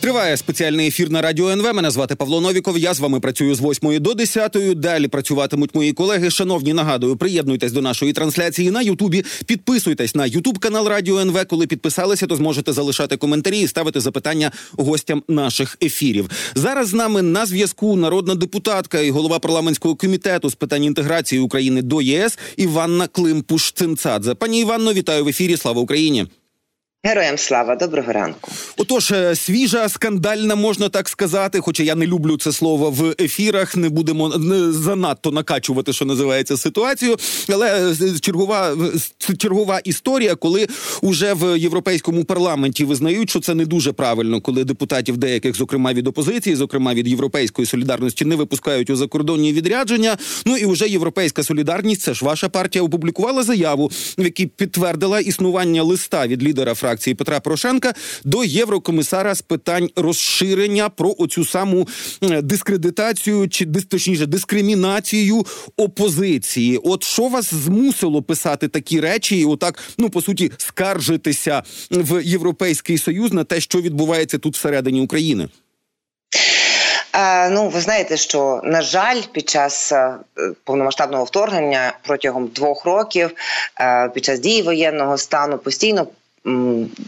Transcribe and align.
Триває 0.00 0.36
спеціальний 0.36 0.88
ефір 0.88 1.10
на 1.10 1.22
радіо 1.22 1.48
НВ. 1.48 1.74
Мене 1.74 1.90
звати 1.90 2.14
Павло 2.16 2.40
Новіков. 2.40 2.78
Я 2.78 2.94
з 2.94 3.00
вами 3.00 3.20
працюю 3.20 3.54
з 3.54 3.60
8 3.60 4.02
до 4.02 4.14
10. 4.14 4.56
Далі 4.76 5.08
працюватимуть 5.08 5.74
мої 5.74 5.92
колеги. 5.92 6.30
Шановні, 6.30 6.72
нагадую, 6.72 7.16
приєднуйтесь 7.16 7.72
до 7.72 7.82
нашої 7.82 8.12
трансляції 8.12 8.70
на 8.70 8.82
Ютубі. 8.82 9.24
Підписуйтесь 9.46 10.14
на 10.14 10.26
Ютуб 10.26 10.58
канал 10.58 10.88
Радіо 10.88 11.18
НВ. 11.18 11.46
Коли 11.46 11.66
підписалися, 11.66 12.26
то 12.26 12.36
зможете 12.36 12.72
залишати 12.72 13.16
коментарі 13.16 13.60
і 13.60 13.66
ставити 13.66 14.00
запитання 14.00 14.50
гостям 14.72 15.22
наших 15.28 15.78
ефірів. 15.82 16.30
Зараз 16.54 16.88
з 16.88 16.94
нами 16.94 17.22
на 17.22 17.46
зв'язку 17.46 17.96
народна 17.96 18.34
депутатка 18.34 19.00
і 19.00 19.10
голова 19.10 19.38
парламентського 19.38 19.96
комітету 19.96 20.50
з 20.50 20.54
питань 20.54 20.84
інтеграції 20.84 21.40
України 21.40 21.82
до 21.82 22.02
ЄС 22.02 22.38
Іванна 22.56 23.06
Климпуш 23.06 23.72
Цинцадзе. 23.72 24.34
Пані 24.34 24.60
Іванно, 24.60 24.92
вітаю 24.92 25.24
в 25.24 25.28
ефірі. 25.28 25.56
Слава 25.56 25.80
Україні. 25.80 26.26
Героям 27.04 27.38
слава, 27.38 27.76
доброго 27.76 28.12
ранку. 28.12 28.50
Отож, 28.76 29.10
е, 29.10 29.36
свіжа, 29.36 29.88
скандальна, 29.88 30.54
можна 30.54 30.88
так 30.88 31.08
сказати. 31.08 31.60
Хоча 31.60 31.82
я 31.82 31.94
не 31.94 32.06
люблю 32.06 32.36
це 32.36 32.52
слово 32.52 32.90
в 32.90 33.14
ефірах, 33.20 33.76
не 33.76 33.88
будемо 33.88 34.30
занадто 34.72 35.30
накачувати, 35.30 35.92
що 35.92 36.04
називається 36.04 36.56
ситуацію. 36.56 37.16
Але 37.52 37.92
е, 37.92 38.18
чергова 38.20 38.76
чергова 39.38 39.78
історія, 39.78 40.34
коли 40.34 40.66
уже 41.02 41.34
в 41.34 41.58
європейському 41.58 42.24
парламенті 42.24 42.84
визнають, 42.84 43.30
що 43.30 43.40
це 43.40 43.54
не 43.54 43.64
дуже 43.64 43.92
правильно, 43.92 44.40
коли 44.40 44.64
депутатів 44.64 45.16
деяких, 45.16 45.56
зокрема 45.56 45.92
від 45.92 46.06
опозиції, 46.06 46.56
зокрема 46.56 46.94
від 46.94 47.08
європейської 47.08 47.66
солідарності, 47.66 48.24
не 48.24 48.36
випускають 48.36 48.90
у 48.90 48.96
закордонні 48.96 49.52
відрядження. 49.52 50.16
Ну 50.46 50.56
і 50.56 50.66
вже 50.66 50.88
європейська 50.88 51.42
солідарність, 51.42 52.02
це 52.02 52.14
ж 52.14 52.24
ваша 52.24 52.48
партія 52.48 52.82
опублікувала 52.82 53.42
заяву, 53.42 53.90
в 54.18 54.24
якій 54.24 54.46
підтвердила 54.46 55.20
існування 55.20 55.82
листа 55.82 56.26
від 56.26 56.42
лідера 56.42 56.74
фракції 56.74 56.87
фракції 56.88 57.14
Петра 57.14 57.40
Порошенка 57.40 57.94
до 58.24 58.44
єврокомісара 58.44 59.34
з 59.34 59.42
питань 59.42 59.90
розширення 59.96 60.88
про 60.88 61.14
оцю 61.18 61.44
саму 61.44 61.88
дискредитацію 62.42 63.48
чи 63.48 63.66
точніше 63.66 64.26
дискримінацію 64.26 65.46
опозиції. 65.76 66.80
От 66.84 67.04
що 67.04 67.28
вас 67.28 67.54
змусило 67.54 68.22
писати 68.22 68.68
такі 68.68 69.00
речі, 69.00 69.40
і 69.40 69.44
отак 69.44 69.78
ну 69.98 70.10
по 70.10 70.22
суті 70.22 70.52
скаржитися 70.58 71.62
в 71.90 72.22
європейський 72.24 72.98
союз 72.98 73.32
на 73.32 73.44
те, 73.44 73.60
що 73.60 73.80
відбувається 73.80 74.38
тут 74.38 74.56
всередині 74.56 75.00
України. 75.00 75.48
Ну, 77.50 77.68
ви 77.68 77.80
знаєте, 77.80 78.16
що 78.16 78.60
на 78.64 78.82
жаль, 78.82 79.22
під 79.32 79.48
час 79.48 79.92
е, 79.92 80.14
повномасштабного 80.64 81.24
вторгнення 81.24 81.92
протягом 82.02 82.46
двох 82.46 82.84
років, 82.84 83.30
е, 83.80 84.08
під 84.08 84.24
час 84.24 84.40
дії 84.40 84.62
воєнного 84.62 85.18
стану, 85.18 85.58
постійно 85.58 86.06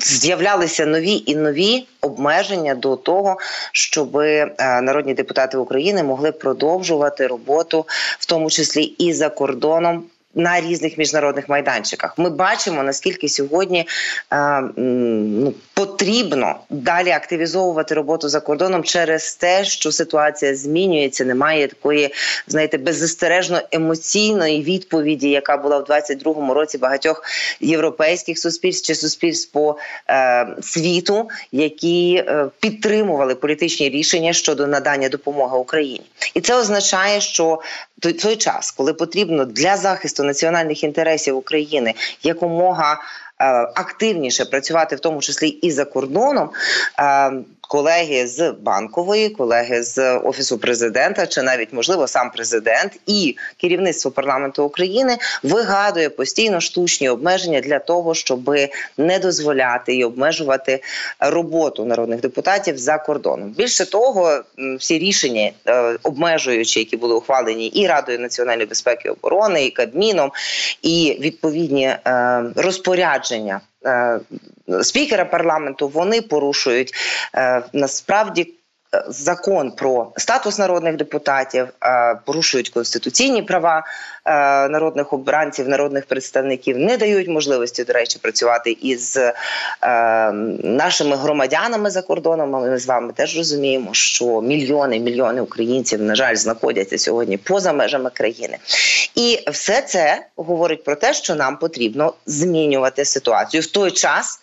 з'являлися 0.00 0.86
нові 0.86 1.22
і 1.27 1.36
нові 1.36 1.86
обмеження 2.00 2.74
до 2.74 2.96
того, 2.96 3.36
щоб 3.72 4.16
е, 4.16 4.55
народні 4.58 5.14
депутати 5.14 5.58
України 5.58 6.02
могли 6.02 6.33
продовжувати 6.33 7.27
роботу, 7.27 7.86
в 8.18 8.27
тому 8.27 8.50
числі 8.50 8.83
і 8.83 9.12
за 9.12 9.28
кордоном 9.28 10.05
на 10.34 10.61
різних 10.61 10.98
міжнародних 10.98 11.48
майданчиках. 11.48 12.19
Ми 12.19 12.31
бачимо 12.31 12.83
наскільки 12.83 13.28
сьогодні 13.28 13.89
е, 14.33 14.62
ну, 14.77 15.55
потрібно 15.75 16.56
далі 16.70 17.11
активізовувати 17.11 17.95
роботу 17.95 18.28
за 18.28 18.41
кордоном 18.41 18.84
через 18.84 19.34
те, 19.34 19.64
що 19.64 19.92
ситуація 19.92 20.56
змінюється. 20.56 21.25
Немає 21.25 21.69
такої, 21.69 22.14
знаєте, 22.47 22.78
беззастережно 22.78 23.61
емоційної 23.73 24.62
відповіді, 24.62 25.31
яка 25.31 25.56
була 25.56 25.78
в 25.78 25.83
22-му 25.83 26.55
році 26.55 26.78
багатьох 26.78 27.23
європейських 27.61 28.39
суспільств 28.39 28.86
чи 28.86 28.95
суспільств 28.95 29.53
по 29.53 29.77
е, 30.08 30.47
світу, 30.62 31.28
які 31.53 32.14
е, 32.14 32.47
підтримували 32.61 33.34
політичні 33.34 33.89
рішення 33.89 34.33
щодо 34.33 34.67
надання 34.67 35.08
допомоги 35.08 35.58
Україні, 35.58 36.03
і 36.34 36.41
це 36.41 36.55
означає, 36.55 37.20
що 37.20 37.61
той, 38.01 38.12
той 38.12 38.36
час, 38.36 38.70
коли 38.70 38.95
потрібно 38.95 39.45
для 39.45 39.77
захисту 39.77 40.19
національних 40.24 40.84
інтересів 40.84 41.36
України 41.36 41.95
якомога 42.22 42.98
активніше 43.74 44.45
працювати, 44.45 44.96
в 44.96 45.01
тому 45.01 45.20
числі 45.20 45.48
і 45.48 45.70
за 45.70 45.84
кордоном. 45.84 46.51
Е, 46.98 47.33
колеги 47.70 48.27
з 48.27 48.52
банкової, 48.52 49.28
колеги 49.28 49.83
з 49.83 50.17
офісу 50.17 50.58
президента, 50.58 51.27
чи 51.27 51.42
навіть 51.42 51.73
можливо 51.73 52.06
сам 52.06 52.30
президент 52.30 52.92
і 53.06 53.36
керівництво 53.61 54.11
парламенту 54.11 54.64
України 54.64 55.18
вигадує 55.42 56.08
постійно 56.08 56.61
штучні 56.61 57.08
обмеження 57.08 57.61
для 57.61 57.78
того, 57.78 58.14
щоб 58.14 58.56
не 58.98 59.18
дозволяти 59.18 59.95
і 59.96 60.05
обмежувати 60.05 60.83
роботу 61.20 61.84
народних 61.84 62.20
депутатів 62.20 62.78
за 62.78 62.98
кордоном. 62.98 63.48
Більше 63.48 63.90
того, 63.90 64.40
всі 64.78 64.98
рішення 64.98 65.51
е, 65.67 65.96
обмежуючі, 66.02 66.78
які 66.78 66.96
були 66.96 67.14
ухвалені 67.14 67.67
і 67.67 67.86
радою 67.86 68.18
національної 68.18 68.67
безпеки 68.67 69.02
і 69.08 69.11
оборони, 69.11 69.64
і 69.64 69.70
Кабміном, 69.70 70.33
і 70.83 71.18
відповідні 71.20 71.84
е, 71.86 72.42
розпорядження 72.57 73.30
Е, 73.86 74.20
спікера 74.83 75.24
парламенту 75.24 75.89
вони 75.89 76.23
порушують 76.23 76.95
е, 77.35 77.63
насправді 77.73 78.55
закон 79.08 79.70
про 79.70 80.12
статус 80.17 80.58
народних 80.58 80.96
депутатів, 80.96 81.68
е, 81.83 82.14
порушують 82.24 82.68
конституційні 82.68 83.42
права 83.42 83.84
е, 84.24 84.30
народних 84.68 85.12
обранців, 85.12 85.68
народних 85.68 86.06
представників, 86.06 86.78
не 86.78 86.96
дають 86.96 87.28
можливості, 87.28 87.84
до 87.84 87.92
речі, 87.92 88.18
працювати 88.23 88.70
із 88.70 89.17
е, 89.17 89.34
нашими 90.64 91.17
громадянами 91.17 91.90
за 91.90 92.02
кордоном. 92.02 92.51
Ми 92.51 92.78
з 92.78 92.86
вами 92.86 93.12
теж 93.12 93.36
розуміємо, 93.36 93.95
що 93.95 94.40
мільйони 94.40 94.98
мільйони 94.98 95.40
українців 95.40 96.02
на 96.02 96.14
жаль 96.14 96.34
знаходяться 96.34 96.98
сьогодні 96.98 97.36
поза 97.36 97.72
межами 97.72 98.11
країни, 98.11 98.58
і 99.14 99.39
все 99.51 99.83
це 99.83 100.27
говорить 100.36 100.84
про 100.84 100.95
те, 100.95 101.14
що 101.14 101.34
нам 101.34 101.57
потрібно 101.57 102.14
змінювати 102.27 103.05
ситуацію 103.05 103.61
в 103.61 103.67
той 103.67 103.90
час 103.90 104.40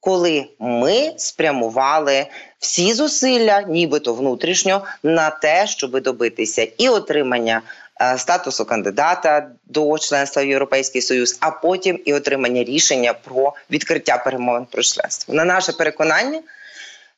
коли 0.00 0.46
ми 0.58 1.12
спрямували 1.16 2.26
всі 2.58 2.92
зусилля, 2.92 3.62
нібито 3.62 4.14
внутрішньо, 4.14 4.84
на 5.02 5.30
те, 5.30 5.66
щоб 5.66 6.02
добитися 6.02 6.68
і 6.78 6.88
отримання. 6.88 7.62
Е, 8.02 8.18
статусу 8.18 8.64
кандидата 8.64 9.46
до 9.66 9.98
членства 9.98 10.42
в 10.42 10.46
Європейський 10.46 11.02
Союз, 11.02 11.38
а 11.40 11.50
потім 11.50 12.00
і 12.04 12.14
отримання 12.14 12.64
рішення 12.64 13.12
про 13.12 13.52
відкриття 13.70 14.18
перемовин 14.18 14.66
про 14.70 14.82
членство. 14.82 15.34
На 15.34 15.44
наше 15.44 15.72
переконання, 15.72 16.40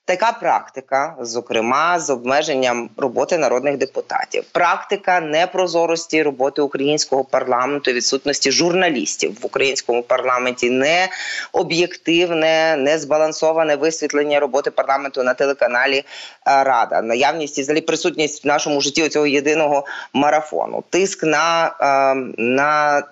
Така 0.04 0.32
практика, 0.32 1.16
зокрема, 1.20 1.98
з 1.98 2.10
обмеженням 2.10 2.90
роботи 2.96 3.38
народних 3.38 3.76
депутатів, 3.76 4.44
практика 4.52 5.20
непрозорості 5.20 6.22
роботи 6.22 6.62
українського 6.62 7.24
парламенту, 7.24 7.92
відсутності 7.92 8.52
журналістів 8.52 9.38
в 9.42 9.46
українському 9.46 10.02
парламенті, 10.02 10.70
не 10.70 11.08
об'єктивне, 11.52 12.76
не 12.76 12.98
збалансоване 12.98 13.76
висвітлення 13.76 14.40
роботи 14.40 14.70
парламенту 14.70 15.22
на 15.22 15.34
телеканалі 15.34 15.96
е, 15.98 16.04
Рада, 16.44 17.02
наявність 17.02 17.58
і 17.58 17.62
взагалі 17.62 17.80
присутність 17.80 18.44
в 18.44 18.48
нашому 18.48 18.80
житті 18.80 19.08
цього 19.08 19.26
єдиного 19.26 19.86
марафону, 20.12 20.84
тиск 20.90 21.22
на 21.22 21.74
ем, 21.80 22.34
на 22.38 23.02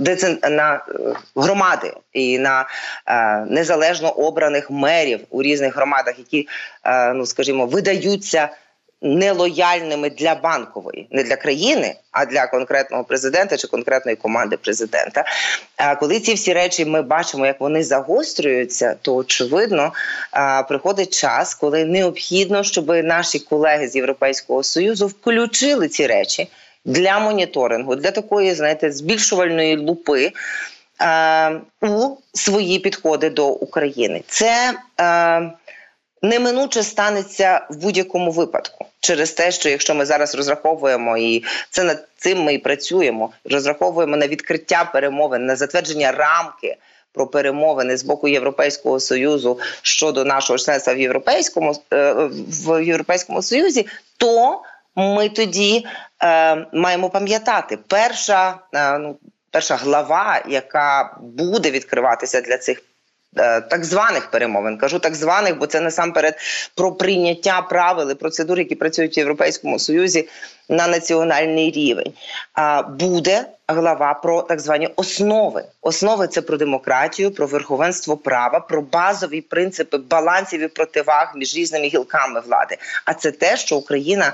е, 0.00 0.50
на 0.50 0.84
громади 1.36 1.92
і 2.12 2.38
на 2.38 2.66
е, 3.06 3.46
незалежно 3.50 4.10
обраних 4.10 4.70
мерів 4.70 5.20
у 5.30 5.42
різних 5.42 5.76
громадах, 5.76 6.18
які 6.18 6.48
е, 6.84 7.12
ну 7.12 7.26
скажімо 7.26 7.66
видаються 7.66 8.48
нелояльними 9.02 10.10
для 10.10 10.34
банкової, 10.34 11.06
не 11.10 11.22
для 11.22 11.36
країни, 11.36 11.94
а 12.10 12.26
для 12.26 12.46
конкретного 12.46 13.04
президента 13.04 13.56
чи 13.56 13.66
конкретної 13.66 14.16
команди 14.16 14.56
президента. 14.56 15.24
А 15.76 15.96
коли 15.96 16.20
ці 16.20 16.34
всі 16.34 16.52
речі 16.52 16.84
ми 16.84 17.02
бачимо, 17.02 17.46
як 17.46 17.60
вони 17.60 17.82
загострюються, 17.82 18.96
то 19.02 19.14
очевидно 19.14 19.92
е, 20.34 20.62
приходить 20.62 21.20
час, 21.20 21.54
коли 21.54 21.84
необхідно, 21.84 22.62
щоб 22.62 22.88
наші 22.88 23.38
колеги 23.38 23.88
з 23.88 23.96
Європейського 23.96 24.62
союзу 24.62 25.06
включили 25.06 25.88
ці 25.88 26.06
речі 26.06 26.48
для 26.84 27.18
моніторингу, 27.18 27.96
для 27.96 28.10
такої, 28.10 28.54
знаєте, 28.54 28.92
збільшувальної 28.92 29.76
лупи 29.76 30.24
е, 30.26 30.32
у 31.82 32.16
свої 32.34 32.78
підходи 32.78 33.30
до 33.30 33.48
України. 33.48 34.22
Це 34.26 34.74
е, 35.00 35.52
неминуче 36.22 36.82
станеться 36.82 37.66
в 37.70 37.76
будь-якому 37.76 38.30
випадку 38.30 38.86
через 39.00 39.32
те, 39.32 39.50
що 39.52 39.68
якщо 39.68 39.94
ми 39.94 40.04
зараз 40.04 40.34
розраховуємо, 40.34 41.18
і 41.18 41.44
це 41.70 41.82
над 41.82 42.08
цим 42.16 42.42
ми 42.42 42.54
і 42.54 42.58
працюємо, 42.58 43.30
розраховуємо 43.44 44.16
на 44.16 44.28
відкриття 44.28 44.90
перемовин, 44.92 45.46
на 45.46 45.56
затвердження 45.56 46.12
рамки. 46.12 46.76
Про 47.14 47.26
перемовини 47.26 47.96
з 47.96 48.04
боку 48.04 48.28
Європейського 48.28 49.00
союзу 49.00 49.58
щодо 49.82 50.24
нашого 50.24 50.58
членства 50.58 50.94
в 50.94 50.98
європейському 51.00 51.74
е, 51.92 52.12
в 52.64 52.84
європейському 52.84 53.42
союзі, 53.42 53.86
то 54.16 54.62
ми 54.96 55.28
тоді 55.28 55.86
е, 56.22 56.56
маємо 56.72 57.10
пам'ятати, 57.10 57.78
перша 57.88 58.58
е, 58.74 58.98
ну 58.98 59.16
перша 59.52 59.76
глава, 59.76 60.42
яка 60.48 61.16
буде 61.20 61.70
відкриватися 61.70 62.40
для 62.40 62.58
цих 62.58 62.82
Е, 63.36 63.60
так 63.60 63.84
званих 63.84 64.30
перемовин. 64.30 64.78
Кажу 64.78 64.98
так 64.98 65.14
званих, 65.14 65.58
бо 65.58 65.66
це 65.66 65.80
насамперед 65.80 66.34
про 66.74 66.92
прийняття 66.92 67.62
правил 67.62 68.10
і 68.10 68.14
процедур, 68.14 68.58
які 68.58 68.74
працюють 68.74 69.16
в 69.16 69.18
Європейському 69.18 69.78
Союзі 69.78 70.28
на 70.68 70.86
національний 70.86 71.70
рівень. 71.70 72.12
Буде 72.88 73.44
глава 73.68 74.14
про 74.14 74.42
так 74.42 74.60
звані 74.60 74.88
основи. 74.96 75.64
Основи 75.80 76.26
це 76.26 76.42
про 76.42 76.56
демократію, 76.56 77.30
про 77.30 77.46
верховенство 77.46 78.16
права, 78.16 78.60
про 78.60 78.82
базові 78.82 79.40
принципи 79.40 79.98
балансів 79.98 80.60
і 80.60 80.68
противаг 80.68 81.32
між 81.36 81.56
різними 81.56 81.86
гілками 81.86 82.40
влади. 82.40 82.76
А 83.04 83.14
це 83.14 83.30
те, 83.30 83.56
що 83.56 83.76
Україна 83.76 84.32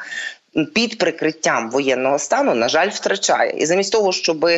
під 0.74 0.98
прикриттям 0.98 1.70
воєнного 1.70 2.18
стану, 2.18 2.54
на 2.54 2.68
жаль, 2.68 2.88
втрачає. 2.88 3.50
І 3.50 3.66
замість 3.66 3.92
того, 3.92 4.12
щоб 4.12 4.50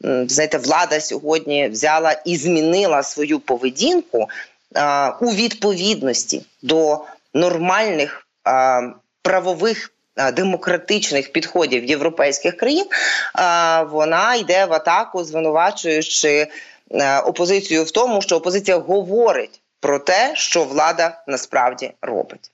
знаєте, 0.00 0.58
влада 0.58 1.00
сьогодні 1.00 1.68
взяла 1.68 2.12
і 2.12 2.36
змінила 2.36 3.02
свою 3.02 3.40
поведінку 3.40 4.28
у 5.20 5.30
відповідності 5.30 6.42
до 6.62 7.04
нормальних 7.34 8.26
правових. 9.22 9.90
Демократичних 10.32 11.32
підходів 11.32 11.84
європейських 11.84 12.56
країн 12.56 12.86
вона 13.90 14.34
йде 14.34 14.64
в 14.64 14.72
атаку, 14.72 15.24
звинувачуючи 15.24 16.46
опозицію 17.24 17.84
в 17.84 17.90
тому, 17.90 18.22
що 18.22 18.36
опозиція 18.36 18.76
говорить 18.76 19.60
про 19.80 19.98
те, 19.98 20.32
що 20.34 20.64
влада 20.64 21.22
насправді 21.26 21.92
робить. 22.02 22.50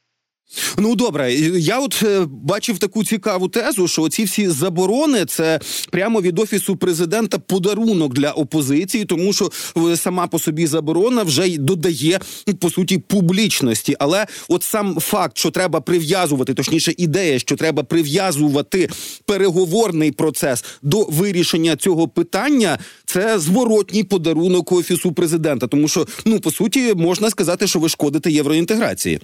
Ну 0.79 0.95
добре, 0.95 1.35
я 1.35 1.79
от 1.79 2.03
е, 2.03 2.27
бачив 2.31 2.79
таку 2.79 3.05
цікаву 3.05 3.49
тезу, 3.49 3.89
що 3.89 4.09
ці 4.09 4.25
всі 4.25 4.49
заборони 4.49 5.25
це 5.25 5.61
прямо 5.91 6.21
від 6.21 6.39
офісу 6.39 6.77
президента 6.77 7.39
подарунок 7.39 8.15
для 8.15 8.31
опозиції, 8.31 9.05
тому 9.05 9.33
що 9.33 9.51
е, 9.77 9.97
сама 9.97 10.27
по 10.27 10.39
собі 10.39 10.67
заборона 10.67 11.23
вже 11.23 11.49
й 11.49 11.59
додає 11.59 12.21
по 12.59 12.71
суті 12.71 12.99
публічності. 12.99 13.97
Але 13.99 14.27
от 14.49 14.63
сам 14.63 14.97
факт, 15.01 15.39
що 15.39 15.51
треба 15.51 15.81
прив'язувати, 15.81 16.55
точніше, 16.55 16.95
ідея, 16.97 17.39
що 17.39 17.57
треба 17.57 17.83
прив'язувати 17.83 18.89
переговорний 19.27 20.13
процес 20.13 20.65
до 20.83 21.05
вирішення 21.05 21.77
цього 21.77 22.09
питання, 22.09 22.79
це 23.05 23.39
зворотній 23.39 24.05
подарунок 24.05 24.73
офісу 24.73 25.13
президента, 25.13 25.67
тому 25.67 25.89
що 25.89 26.07
ну 26.25 26.41
по 26.41 26.51
суті 26.51 26.95
можна 26.95 27.31
сказати, 27.31 27.67
що 27.67 27.79
ви 27.79 27.89
шкодите 27.89 28.31
євроінтеграції. 28.31 29.21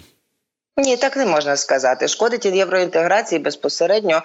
Ні, 0.79 0.97
так 0.97 1.17
не 1.17 1.27
можна 1.27 1.57
сказати. 1.57 2.09
Шкодить 2.09 2.47
євроінтеграції 2.47 3.39
безпосередньо 3.39 4.23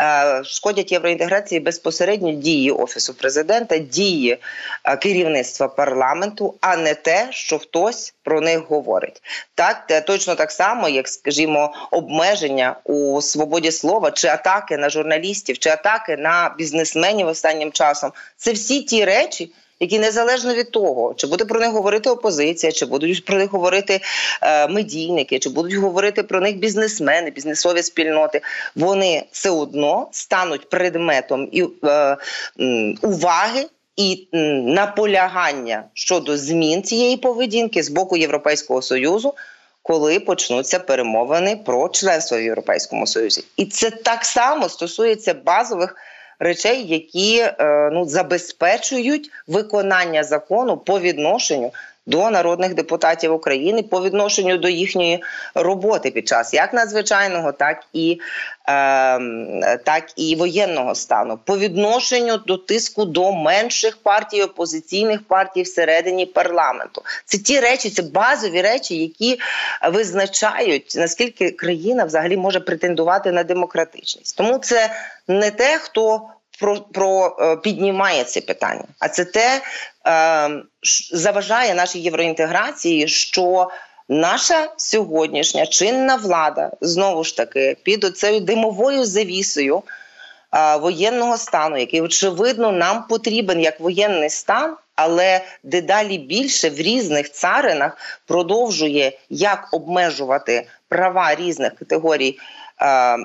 е, 0.00 0.44
шкодять 0.44 0.92
євроінтеграції 0.92 1.60
безпосередньо 1.60 2.32
дії 2.32 2.70
офісу 2.70 3.14
президента, 3.14 3.78
дії 3.78 4.38
е, 4.84 4.96
керівництва 4.96 5.68
парламенту, 5.68 6.54
а 6.60 6.76
не 6.76 6.94
те, 6.94 7.28
що 7.30 7.58
хтось 7.58 8.14
про 8.22 8.40
них 8.40 8.60
говорить. 8.68 9.22
Так 9.54 10.04
точно 10.06 10.34
так 10.34 10.50
само, 10.52 10.88
як 10.88 11.08
скажімо, 11.08 11.74
обмеження 11.90 12.76
у 12.84 13.22
свободі 13.22 13.70
слова, 13.70 14.10
чи 14.10 14.28
атаки 14.28 14.76
на 14.76 14.90
журналістів, 14.90 15.58
чи 15.58 15.70
атаки 15.70 16.16
на 16.16 16.54
бізнесменів 16.58 17.26
останнім 17.26 17.72
часом. 17.72 18.12
Це 18.36 18.52
всі 18.52 18.82
ті 18.82 19.04
речі 19.04 19.52
які 19.80 19.98
незалежно 19.98 20.54
від 20.54 20.70
того, 20.70 21.14
чи 21.16 21.26
буде 21.26 21.44
про 21.44 21.60
них 21.60 21.70
говорити 21.70 22.10
опозиція, 22.10 22.72
чи 22.72 22.86
будуть 22.86 23.24
про 23.24 23.38
них 23.38 23.50
говорити 23.50 24.00
е, 24.42 24.68
медійники, 24.68 25.38
чи 25.38 25.50
будуть 25.50 25.74
говорити 25.74 26.22
про 26.22 26.40
них 26.40 26.56
бізнесмени, 26.56 27.30
бізнесові 27.30 27.82
спільноти, 27.82 28.40
вони 28.76 29.24
все 29.32 29.50
одно 29.50 30.08
стануть 30.12 30.68
предметом 30.68 31.48
і 31.52 31.64
е, 31.84 32.16
уваги. 33.02 33.66
І 33.96 34.28
наполягання 34.64 35.84
щодо 35.94 36.36
змін 36.36 36.82
цієї 36.82 37.16
поведінки 37.16 37.82
з 37.82 37.88
боку 37.88 38.16
Європейського 38.16 38.82
союзу, 38.82 39.34
коли 39.82 40.20
почнуться 40.20 40.78
перемовини 40.78 41.56
про 41.56 41.88
членство 41.88 42.38
в 42.38 42.42
Європейському 42.42 43.06
Союзі, 43.06 43.44
і 43.56 43.66
це 43.66 43.90
так 43.90 44.24
само 44.24 44.68
стосується 44.68 45.34
базових 45.34 45.96
речей, 46.40 46.86
які 46.86 47.38
е, 47.38 47.90
ну 47.92 48.04
забезпечують 48.04 49.30
виконання 49.46 50.24
закону 50.24 50.76
по 50.76 51.00
відношенню 51.00 51.72
до 52.06 52.30
народних 52.30 52.74
депутатів 52.74 53.32
України 53.32 53.82
по 53.82 54.02
відношенню 54.02 54.58
до 54.58 54.68
їхньої 54.68 55.22
роботи 55.54 56.10
під 56.10 56.28
час 56.28 56.54
як 56.54 56.72
надзвичайного, 56.72 57.52
так 57.52 57.84
і 57.92 58.20
е, 58.68 59.78
так 59.78 60.04
і 60.16 60.36
воєнного 60.36 60.94
стану, 60.94 61.38
по 61.44 61.58
відношенню 61.58 62.36
до 62.36 62.56
тиску 62.56 63.04
до 63.04 63.32
менших 63.32 63.96
партій, 63.96 64.42
опозиційних 64.42 65.22
партій 65.28 65.62
всередині 65.62 66.26
парламенту. 66.26 67.02
Це 67.24 67.38
ті 67.38 67.60
речі, 67.60 67.90
це 67.90 68.02
базові 68.02 68.62
речі, 68.62 68.96
які 68.96 69.40
визначають 69.92 70.94
наскільки 70.96 71.50
країна 71.50 72.04
взагалі 72.04 72.36
може 72.36 72.60
претендувати 72.60 73.32
на 73.32 73.44
демократичність. 73.44 74.36
Тому 74.36 74.58
це 74.58 74.90
не 75.28 75.50
те, 75.50 75.78
хто 75.78 76.28
про 76.60 76.80
про 76.80 77.36
е, 77.40 77.56
піднімає 77.56 78.24
це 78.24 78.40
питання, 78.40 78.84
а 78.98 79.08
це 79.08 79.24
те 79.24 79.60
е, 80.06 80.50
заважає 81.12 81.74
нашій 81.74 81.98
євроінтеграції, 81.98 83.08
що 83.08 83.70
наша 84.08 84.68
сьогоднішня 84.76 85.66
чинна 85.66 86.16
влада 86.16 86.70
знову 86.80 87.24
ж 87.24 87.36
таки 87.36 87.76
під 87.82 88.04
оцею 88.04 88.40
димовою 88.40 89.04
завісою 89.04 89.82
е, 90.54 90.76
воєнного 90.76 91.36
стану, 91.36 91.76
який 91.76 92.00
очевидно 92.00 92.72
нам 92.72 93.04
потрібен 93.08 93.60
як 93.60 93.80
воєнний 93.80 94.30
стан. 94.30 94.76
Але 94.96 95.40
дедалі 95.62 96.18
більше 96.18 96.70
в 96.70 96.76
різних 96.76 97.32
царинах 97.32 97.96
продовжує 98.26 99.12
як 99.30 99.68
обмежувати 99.72 100.66
права 100.88 101.34
різних 101.34 101.74
категорій 101.74 102.38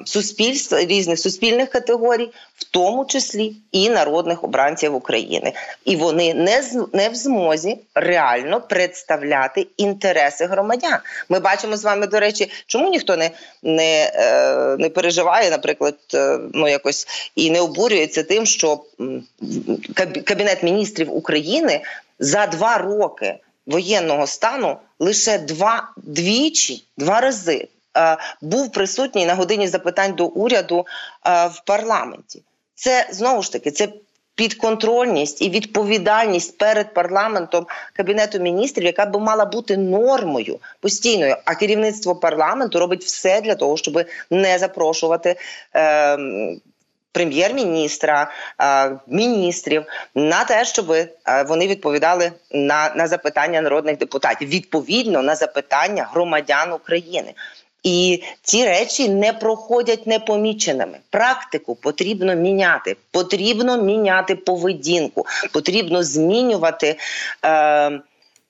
суспільств 0.06 0.76
різних 0.78 1.20
суспільних 1.20 1.70
категорій, 1.70 2.30
в 2.56 2.64
тому 2.64 3.06
числі 3.06 3.56
і 3.72 3.90
народних 3.90 4.44
обранців 4.44 4.96
України, 4.96 5.54
і 5.86 5.96
вони 5.96 6.34
не 6.34 6.64
не 6.94 7.10
в 7.10 7.16
змозі 7.16 7.78
реально 7.96 8.62
представляти 8.62 9.68
інтереси 9.78 10.46
громадян. 10.46 11.00
Ми 11.30 11.40
бачимо 11.40 11.78
з 11.78 11.84
вами, 11.84 12.08
до 12.08 12.20
речі, 12.20 12.52
чому 12.68 12.90
ніхто 12.90 13.18
не 13.18 13.32
не, 13.64 14.12
е, 14.16 14.76
не 14.80 14.90
переживає, 14.90 15.52
наприклад, 15.52 15.96
е, 16.14 16.40
ну 16.54 16.68
якось 16.68 17.08
і 17.36 17.52
не 17.52 17.62
обурюється 17.62 18.24
тим, 18.24 18.46
що 18.46 18.80
Кабінет 20.26 20.64
міністрів 20.64 21.16
України 21.16 21.82
за 22.20 22.48
два 22.48 22.78
роки 22.78 23.36
воєнного 23.66 24.28
стану 24.28 24.78
лише 25.00 25.38
два 25.38 25.90
двічі, 25.98 26.84
два 26.98 27.22
рази. 27.22 27.68
Е, 27.98 28.18
був 28.42 28.72
присутній 28.72 29.26
на 29.26 29.36
годині 29.36 29.68
запитань 29.68 30.14
до 30.14 30.26
уряду 30.26 30.86
е, 31.28 31.48
в 31.48 31.62
парламенті. 31.66 32.44
Це 32.76 33.08
знову 33.12 33.42
ж 33.42 33.52
таки 33.52 33.72
це. 33.72 33.88
Підконтрольність 34.38 35.42
і 35.42 35.50
відповідальність 35.50 36.58
перед 36.58 36.94
парламентом 36.94 37.68
кабінету 37.94 38.40
міністрів, 38.40 38.86
яка 38.86 39.06
би 39.06 39.20
мала 39.20 39.46
бути 39.46 39.78
нормою 39.78 40.60
постійною. 40.80 41.38
А 41.46 41.56
керівництво 41.56 42.16
парламенту 42.16 42.80
робить 42.80 43.04
все 43.04 43.42
для 43.42 43.56
того, 43.56 43.78
щоб 43.78 44.06
не 44.30 44.60
запрошувати 44.60 45.36
е, 45.76 46.18
прем'єр-міністра, 47.12 48.32
е, 48.62 48.92
міністрів 49.08 49.86
на 50.16 50.44
те, 50.44 50.66
щоб 50.66 50.96
вони 51.48 51.68
відповідали 51.68 52.32
на, 52.52 52.94
на 52.96 53.08
запитання 53.08 53.62
народних 53.62 53.98
депутатів 53.98 54.50
відповідно 54.50 55.22
на 55.22 55.36
запитання 55.36 56.10
громадян 56.14 56.74
України. 56.74 57.34
І 57.86 58.24
ці 58.42 58.66
речі 58.66 59.10
не 59.10 59.34
проходять 59.34 60.08
непоміченими. 60.08 60.98
Практику 61.10 61.76
потрібно 61.76 62.36
міняти. 62.36 62.96
Потрібно 63.12 63.84
міняти 63.84 64.36
поведінку, 64.36 65.26
потрібно 65.54 66.04
змінювати. 66.04 66.96
Е, 67.46 68.00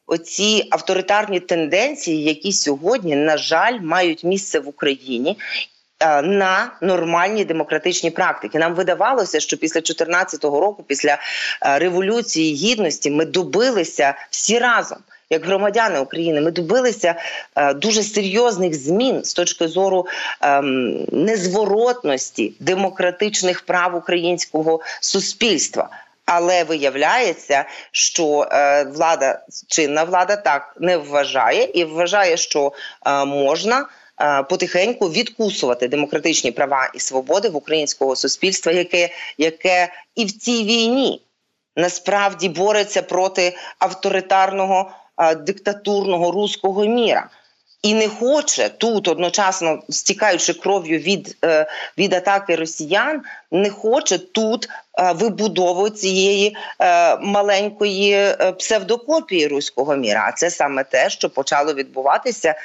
Оці 0.07 0.67
авторитарні 0.71 1.39
тенденції, 1.39 2.23
які 2.23 2.53
сьогодні, 2.53 3.15
на 3.15 3.37
жаль, 3.37 3.79
мають 3.79 4.23
місце 4.23 4.59
в 4.59 4.67
Україні. 4.67 5.37
Е, 5.99 6.21
на 6.21 6.71
нормальні 6.81 7.45
демократичні 7.45 8.11
практики 8.11 8.59
нам 8.59 8.75
видавалося, 8.75 9.39
що 9.39 9.57
після 9.57 9.81
2014 9.81 10.43
року, 10.43 10.83
після 10.87 11.13
е, 11.13 11.79
революції 11.79 12.55
гідності, 12.55 13.11
ми 13.11 13.25
добилися 13.25 14.15
всі 14.29 14.59
разом 14.59 14.97
як 15.29 15.45
громадяни 15.45 15.99
України, 15.99 16.41
ми 16.41 16.51
добилися 16.51 17.15
е, 17.55 17.73
дуже 17.73 18.03
серйозних 18.03 18.73
змін 18.73 19.23
з 19.23 19.33
точки 19.33 19.67
зору 19.67 20.05
е, 20.41 20.61
незворотності 21.11 22.53
демократичних 22.59 23.61
прав 23.61 23.95
українського 23.95 24.79
суспільства. 25.01 25.89
Але 26.25 26.63
виявляється, 26.63 27.65
що 27.91 28.47
е, 28.51 28.83
влада 28.83 29.41
чинна 29.67 30.03
влада 30.03 30.35
так 30.35 30.75
не 30.79 30.97
вважає 30.97 31.69
і 31.73 31.83
вважає, 31.83 32.37
що 32.37 32.73
е, 33.05 33.25
можна. 33.25 33.85
Потихеньку 34.49 35.09
відкусувати 35.09 35.87
демократичні 35.87 36.51
права 36.51 36.91
і 36.93 36.99
свободи 36.99 37.49
в 37.49 37.55
українського 37.55 38.15
суспільства, 38.15 38.71
яке 38.71 39.09
яке 39.37 39.93
і 40.15 40.25
в 40.25 40.31
цій 40.31 40.63
війні 40.63 41.21
насправді 41.75 42.49
бореться 42.49 43.01
проти 43.01 43.57
авторитарного 43.79 44.91
диктатурного 45.45 46.31
руського 46.31 46.85
міра 46.85 47.29
і 47.85 47.93
не 47.93 48.07
хоче 48.07 48.69
тут 48.69 49.07
одночасно 49.07 49.79
стікаючи 49.89 50.53
кров'ю 50.53 50.99
від 50.99 51.37
е, 51.43 51.65
від 51.97 52.13
атаки 52.13 52.55
росіян, 52.55 53.21
не 53.51 53.69
хоче 53.69 54.17
тут 54.17 54.69
е, 54.99 55.11
вибудову 55.11 55.89
цієї 55.89 56.57
е, 56.79 57.17
маленької 57.17 58.35
псевдокопії 58.59 59.47
руського 59.47 59.95
міра. 59.95 60.25
А 60.27 60.31
це 60.31 60.49
саме 60.49 60.83
те, 60.83 61.09
що 61.09 61.29
почало 61.29 61.73
відбуватися 61.73 62.55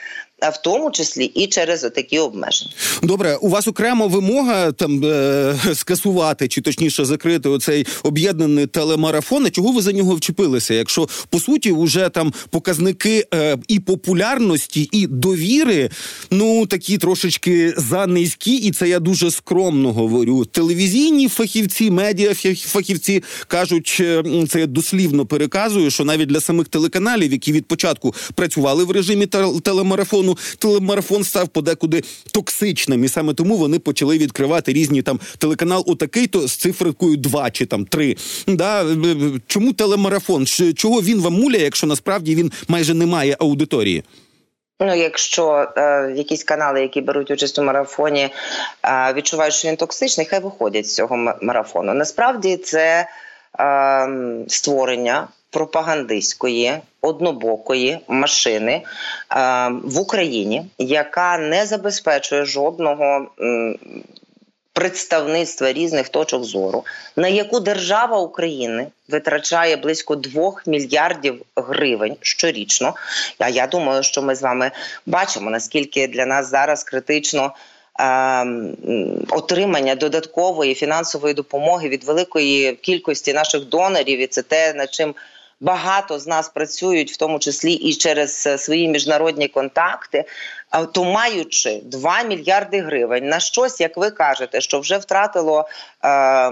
в 0.49 0.63
тому 0.63 0.91
числі 0.91 1.25
і 1.25 1.47
через 1.47 1.85
отакі 1.85 2.19
обмеження. 2.19 2.71
Добре, 3.03 3.37
у 3.37 3.49
вас 3.49 3.69
окремо 3.69 4.09
вимога 4.09 4.73
там 4.73 5.05
е- 5.05 5.55
скасувати 5.75 6.49
чи 6.49 6.61
точніше 6.61 7.05
закрити 7.05 7.49
оцей 7.49 7.87
об'єднаний 8.03 8.67
телемарафон. 8.67 9.47
А 9.47 9.51
Чого 9.51 9.73
ви 9.73 9.83
за 9.83 9.93
нього 9.93 10.15
вчепилися? 10.15 10.75
Якщо 10.75 11.09
по 11.31 11.41
суті 11.41 11.73
вже 11.73 12.09
там 12.09 12.33
показники 12.51 13.27
е- 13.35 13.57
і 13.69 13.81
популярності, 13.81 14.89
і 14.93 15.07
довіри, 15.07 15.91
ну 16.31 16.67
такі 16.67 16.99
трошечки 16.99 17.75
занизькі, 17.77 18.55
і 18.57 18.71
це 18.71 18.89
я 18.89 18.99
дуже 18.99 19.31
скромно 19.31 19.93
говорю. 19.93 20.45
Телевізійні 20.45 21.29
фахівці, 21.29 21.91
медіа 21.91 22.35
фахівці 22.55 23.23
кажуть, 23.49 23.97
е, 24.01 24.23
це 24.49 24.61
я 24.61 24.67
дослівно 24.67 25.27
переказую, 25.27 25.91
що 25.91 26.05
навіть 26.05 26.29
для 26.29 26.41
самих 26.41 26.69
телеканалів, 26.69 27.33
які 27.33 27.53
від 27.53 27.67
початку 27.67 28.15
працювали 28.35 28.85
в 28.85 28.91
режимі 28.91 29.27
телемарафону, 29.63 30.30
телемарафону 30.59 31.01
телемарафон 31.01 31.25
став 31.25 31.49
подекуди 31.49 32.03
токсичним, 32.33 33.05
і 33.05 33.09
саме 33.09 33.35
тому 33.35 33.57
вони 33.57 33.79
почали 33.79 34.19
відкривати 34.19 34.73
різні 34.73 35.03
там 35.03 35.21
телеканал 35.39 35.85
отакий, 35.87 36.27
то 36.27 36.49
з 36.49 36.57
цифрикою 36.57 37.17
2 37.17 37.51
чи 37.51 37.67
там 37.67 37.85
3. 37.85 38.17
Да? 38.47 38.87
Чому 39.47 39.73
телемарафон? 39.73 40.47
Чого 40.77 41.03
він 41.03 41.21
вам 41.21 41.33
муляє, 41.33 41.65
якщо 41.65 41.87
насправді 41.87 42.35
він 42.35 42.53
майже 42.69 42.95
не 42.95 43.07
має 43.07 43.37
аудиторії? 43.41 44.05
Ну, 44.83 44.95
якщо 44.95 45.69
е, 45.77 46.13
якісь 46.17 46.45
канали, 46.45 46.81
які 46.81 47.01
беруть 47.01 47.31
участь 47.31 47.59
у 47.59 47.63
марафоні, 47.63 48.29
е, 48.85 49.13
відчувають, 49.13 49.55
що 49.55 49.69
він 49.69 49.77
токсичний, 49.77 50.27
хай 50.27 50.41
виходять 50.41 50.87
з 50.87 50.95
цього 50.95 51.17
марафону. 51.43 51.95
Насправді 51.95 52.57
це 52.57 53.09
е, 53.61 54.09
створення 54.49 55.29
пропагандистської 55.51 56.73
однобокої 57.01 57.99
машини 58.09 58.73
е, 58.73 58.83
в 59.85 59.99
Україні, 59.99 60.67
яка 60.79 61.39
не 61.39 61.67
забезпечує 61.67 62.45
жодного. 62.45 63.27
Представництва 64.73 65.73
різних 65.73 66.09
точок 66.09 66.45
зору, 66.45 66.85
на 67.17 67.29
яку 67.29 67.61
держава 67.61 68.19
України 68.19 68.87
витрачає 69.09 69.77
близько 69.77 70.17
2 70.17 70.53
мільярдів 70.67 71.43
гривень 71.57 72.17
щорічно. 72.21 72.95
А 73.39 73.49
я 73.49 73.67
думаю, 73.67 74.03
що 74.03 74.23
ми 74.23 74.35
з 74.35 74.43
вами 74.43 74.71
бачимо 75.07 75.51
наскільки 75.51 76.09
для 76.09 76.27
нас 76.27 76.51
зараз 76.51 76.85
критично 76.85 77.55
Ем, 78.01 78.77
отримання 79.31 79.95
додаткової 79.95 80.75
фінансової 80.75 81.35
допомоги 81.35 81.89
від 81.89 82.05
великої 82.05 82.73
кількості 82.73 83.33
наших 83.33 83.65
донорів, 83.65 84.21
і 84.21 84.27
це 84.27 84.43
те, 84.43 84.75
над 84.75 84.95
чим 84.95 85.15
багато 85.61 86.19
з 86.19 86.27
нас 86.27 86.49
працюють, 86.49 87.13
в 87.13 87.17
тому 87.17 87.39
числі 87.39 87.73
і 87.73 87.95
через 87.95 88.47
е, 88.47 88.59
свої 88.59 88.89
міжнародні 88.89 89.49
контакти. 89.49 90.25
То 90.93 91.05
маючи 91.05 91.81
2 91.85 92.23
мільярди 92.23 92.81
гривень 92.81 93.29
на 93.29 93.41
щось, 93.41 93.81
як 93.81 93.97
ви 93.97 94.11
кажете, 94.11 94.61
що 94.61 94.81
вже 94.81 94.99
втратило 94.99 95.69
е, 96.05 96.51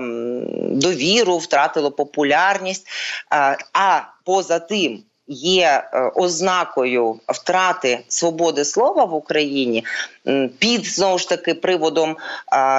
довіру, 0.70 1.38
втратило 1.38 1.90
популярність. 1.90 2.86
Е, 3.32 3.56
а 3.72 4.00
поза 4.24 4.58
тим, 4.58 5.02
є 5.28 5.84
е, 5.92 6.00
ознакою 6.14 7.20
втрати 7.28 8.00
свободи 8.08 8.64
слова 8.64 9.04
в 9.04 9.14
Україні 9.14 9.84
під 10.58 10.86
знову 10.86 11.18
ж 11.18 11.28
таки 11.28 11.54
приводом 11.54 12.16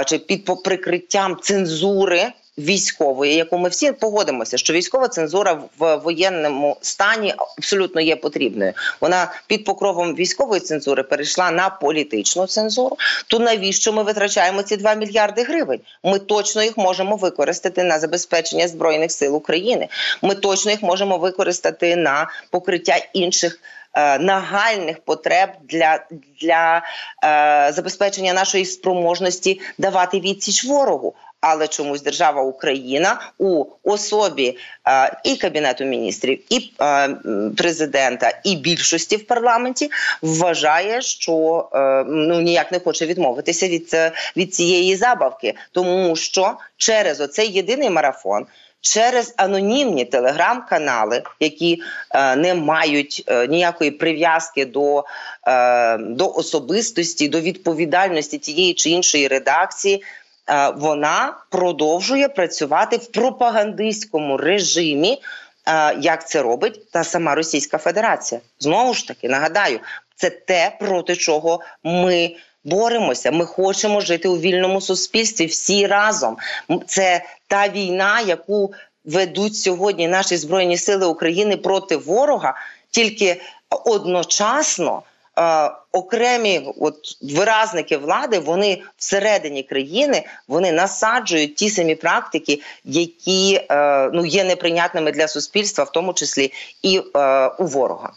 чи 0.05 0.17
під 0.17 0.63
прикриттям 0.63 1.38
цензури 1.41 2.27
військової, 2.59 3.35
яку 3.35 3.57
ми 3.57 3.69
всі 3.69 3.91
погодимося, 3.91 4.57
що 4.57 4.73
військова 4.73 5.07
цензура 5.07 5.61
в 5.79 5.95
воєнному 5.95 6.77
стані 6.81 7.33
абсолютно 7.37 8.01
є 8.01 8.15
потрібною. 8.15 8.73
Вона 9.01 9.31
під 9.47 9.65
покровом 9.65 10.15
військової 10.15 10.61
цензури 10.61 11.03
перейшла 11.03 11.51
на 11.51 11.69
політичну 11.69 12.47
цензуру. 12.47 12.97
То 13.27 13.39
навіщо 13.39 13.93
ми 13.93 14.03
витрачаємо 14.03 14.63
ці 14.63 14.77
2 14.77 14.93
мільярди 14.93 15.43
гривень? 15.43 15.79
Ми 16.03 16.19
точно 16.19 16.63
їх 16.63 16.77
можемо 16.77 17.15
використати 17.15 17.83
на 17.83 17.99
забезпечення 17.99 18.67
збройних 18.67 19.11
сил 19.11 19.35
України. 19.35 19.87
Ми 20.21 20.35
точно 20.35 20.71
їх 20.71 20.83
можемо 20.83 21.17
використати 21.17 21.95
на 21.95 22.29
покриття 22.51 22.97
інших. 23.13 23.59
Е, 23.93 24.19
нагальних 24.19 24.99
потреб 24.99 25.49
для 25.63 26.05
для 26.41 26.81
е, 27.23 27.71
забезпечення 27.73 28.33
нашої 28.33 28.65
спроможності 28.65 29.61
давати 29.77 30.19
відсіч 30.19 30.65
ворогу 30.65 31.13
але 31.41 31.67
чомусь 31.67 32.01
держава 32.01 32.41
Україна 32.41 33.19
у 33.38 33.65
особі 33.84 34.58
е, 34.88 35.19
і 35.24 35.36
кабінету 35.36 35.86
міністрів, 35.86 36.39
і 36.50 36.72
е, 36.81 37.10
президента, 37.58 38.39
і 38.43 38.55
більшості 38.55 39.15
в 39.15 39.27
парламенті 39.27 39.91
вважає, 40.22 41.01
що 41.01 41.69
е, 41.74 42.03
ну 42.08 42.41
ніяк 42.41 42.72
не 42.72 42.79
хоче 42.79 43.05
відмовитися 43.05 43.67
від, 43.67 43.96
від 44.38 44.53
цієї 44.53 44.96
забавки, 44.96 45.53
тому 45.72 46.15
що 46.15 46.53
через 46.77 47.22
оцей 47.22 47.51
єдиний 47.51 47.89
марафон. 47.89 48.46
Через 48.81 49.34
анонімні 49.38 50.05
телеграм-канали, 50.05 51.24
які 51.39 51.81
е, 52.12 52.36
не 52.36 52.55
мають 52.55 53.24
е, 53.27 53.48
ніякої 53.48 53.91
прив'язки 53.91 54.65
до 54.65 55.03
е, 55.48 55.98
до 55.98 56.34
особистості, 56.34 57.27
до 57.27 57.41
відповідальності 57.41 58.38
тієї 58.38 58.74
чи 58.74 58.89
іншої 58.89 59.27
редакції, 59.27 60.03
вона 60.75 61.37
продовжує 61.49 62.29
працювати 62.29 62.97
в 62.97 63.11
пропагандистському 63.11 64.37
режимі. 64.37 65.21
Е, 65.67 65.95
як 66.01 66.29
це 66.29 66.41
робить 66.41 66.91
та 66.91 67.03
сама 67.03 67.35
Російська 67.35 67.77
Федерація? 67.77 68.41
Знову 68.59 68.93
ж 68.93 69.07
таки 69.07 69.29
нагадаю, 69.29 69.79
це 70.15 70.29
те, 70.29 70.75
проти 70.79 71.15
чого 71.15 71.59
ми 71.83 72.35
боремося. 72.63 73.31
Ми 73.31 73.45
хочемо 73.45 74.01
жити 74.01 74.27
у 74.27 74.37
вільному 74.37 74.81
суспільстві 74.81 75.45
всі 75.45 75.87
разом. 75.87 76.37
Це 76.87 77.23
та 77.47 77.69
війна, 77.69 78.21
яку 78.21 78.73
ведуть 79.05 79.55
сьогодні 79.55 80.07
наші 80.07 80.37
збройні 80.37 80.77
сили 80.77 81.05
України 81.05 81.57
проти 81.57 81.95
ворога, 81.95 82.53
тільки 82.91 83.41
одночасно 83.69 85.01
окремі 85.91 86.74
от 86.79 86.96
виразники 87.22 87.98
влади 87.98 88.39
вони 88.39 88.81
всередині 88.98 89.63
країни 89.63 90.24
вони 90.48 90.72
насаджують 90.72 91.55
ті 91.55 91.69
самі 91.69 91.96
практики, 91.96 92.62
які 92.86 93.62
е, 93.72 94.10
ну 94.13 94.25
є 94.25 94.43
неприйнятними 94.43 95.12
для 95.12 95.27
суспільства, 95.27 95.84
в 95.84 95.91
тому 95.91 96.13
числі 96.13 96.53
і 96.81 97.01
е, 97.15 97.48
у 97.48 97.65
ворога. 97.65 98.13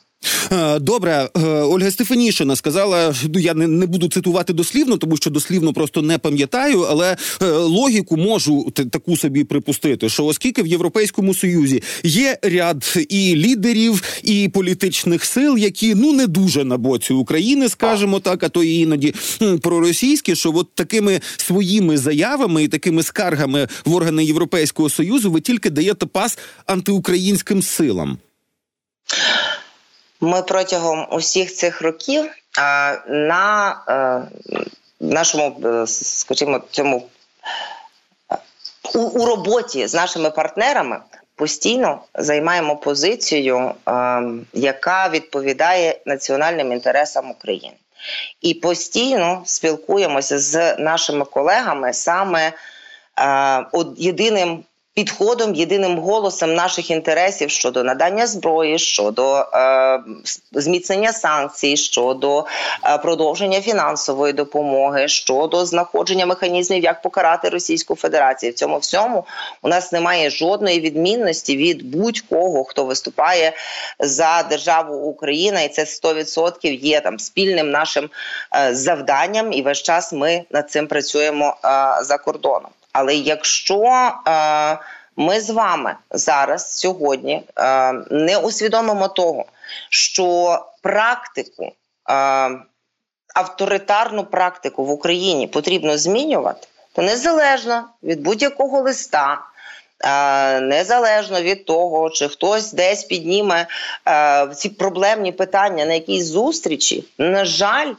Е, 0.52 0.78
добре, 0.78 1.28
е, 1.36 1.40
Ольга 1.48 1.90
Стефанішина 1.90 2.56
сказала, 2.56 3.14
ну 3.34 3.40
я 3.40 3.54
не 3.54 3.66
не 3.66 3.86
буду 3.86 4.08
цитувати 4.08 4.52
дослівно, 4.52 4.96
тому 4.96 5.16
що 5.16 5.30
дослівно 5.30 5.72
просто 5.72 6.02
не 6.02 6.18
пам'ятаю, 6.18 6.80
але 6.80 7.16
е, 7.42 7.46
логіку 7.50 8.16
можу 8.16 8.70
таку 8.70 9.16
собі 9.16 9.44
припустити, 9.44 10.08
що 10.08 10.24
оскільки 10.24 10.62
в 10.62 10.66
Європейському 10.66 11.34
Союзі 11.34 11.82
є 12.02 12.38
ряд 12.42 12.94
і 13.08 13.36
лідерів, 13.36 14.02
і 14.22 14.48
політичних 14.48 15.24
сил, 15.24 15.58
які 15.58 15.94
ну 15.94 16.12
не 16.12 16.26
дуже 16.26 16.64
на 16.64 16.76
боці 16.76 17.12
України, 17.12 17.68
скажімо 17.68 18.20
так, 18.20 18.42
а 18.42 18.48
то 18.48 18.62
і 18.62 18.74
іноді 18.74 19.14
проросійські, 19.62 20.36
що 20.36 20.52
от 20.54 20.74
такими 20.74 21.20
своїми 21.36 21.98
заявами 21.98 22.64
і 22.64 22.68
такими 22.68 23.02
скаргами 23.02 23.68
в 23.84 23.94
органи 23.94 24.24
Європейського 24.24 24.90
союзу 24.90 25.30
ви 25.30 25.40
тільки 25.40 25.70
даєте 25.70 26.06
пас 26.06 26.38
антиукраїнським 26.66 27.62
силам. 27.62 28.18
Ми 30.24 30.42
протягом 30.42 31.06
усіх 31.10 31.54
цих 31.54 31.82
років 31.82 32.30
на 33.08 33.76
е, 33.88 34.22
нашому, 35.00 35.68
е, 35.68 35.86
скажімо, 35.86 36.60
цьому 36.70 37.08
у, 38.94 38.98
у 38.98 39.26
роботі 39.26 39.86
з 39.86 39.94
нашими 39.94 40.30
партнерами 40.30 40.98
постійно 41.34 42.00
займаємо 42.14 42.76
позицію, 42.76 43.74
е, 43.88 44.22
яка 44.52 45.08
відповідає 45.08 46.00
національним 46.06 46.72
інтересам 46.72 47.30
України, 47.30 47.76
і 48.40 48.54
постійно 48.54 49.42
спілкуємося 49.44 50.38
з 50.38 50.76
нашими 50.76 51.24
колегами 51.24 51.92
саме 51.92 52.52
єдиним 53.96 54.64
підходом, 54.94 55.54
єдиним 55.54 55.98
голосом 55.98 56.54
наших 56.54 56.90
інтересів 56.90 57.50
щодо 57.50 57.84
надання 57.84 58.26
зброї, 58.26 58.78
щодо 58.78 59.36
е, 59.36 60.00
зміцнення 60.52 61.12
санкцій, 61.12 61.76
щодо 61.76 62.46
е, 62.84 62.98
продовження 62.98 63.60
фінансової 63.60 64.32
допомоги, 64.32 65.08
щодо 65.08 65.66
знаходження 65.66 66.26
механізмів, 66.26 66.82
як 66.84 67.02
покарати 67.02 67.48
Російську 67.48 67.96
Федерацію. 67.96 68.52
В 68.52 68.54
цьому 68.54 68.78
всьому 68.78 69.24
у 69.62 69.68
нас 69.68 69.92
немає 69.92 70.30
жодної 70.30 70.80
відмінності 70.80 71.56
від 71.56 71.96
будь-кого, 71.96 72.64
хто 72.64 72.84
виступає 72.84 73.52
за 73.98 74.42
державу 74.42 74.94
Україна, 74.94 75.60
і 75.60 75.68
це 75.68 75.84
100% 75.84 76.80
є 76.80 77.00
там 77.00 77.18
спільним 77.18 77.70
нашим 77.70 78.10
е, 78.56 78.74
завданням. 78.74 79.52
І 79.52 79.62
весь 79.62 79.82
час 79.82 80.12
ми 80.12 80.44
над 80.50 80.70
цим 80.70 80.86
працюємо 80.86 81.56
е, 81.64 81.68
за 82.04 82.18
кордоном. 82.18 82.70
Але 82.92 83.14
якщо 83.14 84.12
е, 84.26 84.78
ми 85.16 85.40
з 85.40 85.50
вами 85.50 85.94
зараз 86.10 86.78
сьогодні 86.78 87.42
е, 87.58 87.92
не 88.10 88.38
усвідомимо 88.38 89.08
того, 89.08 89.44
що 89.88 90.58
практику, 90.82 91.64
е, 91.64 91.72
авторитарну 93.34 94.24
практику 94.24 94.84
в 94.84 94.90
Україні 94.90 95.46
потрібно 95.46 95.98
змінювати, 95.98 96.68
то 96.92 97.02
незалежно 97.02 97.84
від 98.02 98.20
будь-якого 98.22 98.80
листа. 98.80 99.38
Е, 100.04 100.60
незалежно 100.60 101.42
від 101.42 101.64
того, 101.64 102.10
чи 102.10 102.28
хтось 102.28 102.72
десь 102.72 103.04
підніме 103.04 103.66
е, 104.08 104.48
ці 104.54 104.68
проблемні 104.68 105.32
питання 105.32 105.84
на 105.84 105.94
якійсь 105.94 106.26
зустрічі, 106.26 107.04
на 107.18 107.44
жаль, 107.44 107.92